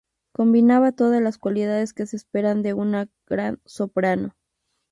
Combinaba 0.33 0.93
todas 0.93 1.21
las 1.21 1.37
cualidades 1.37 1.93
que 1.93 2.07
se 2.07 2.15
esperan 2.15 2.63
de 2.63 2.73
una 2.73 3.07
gran 3.27 3.59
soprano. 3.67 4.33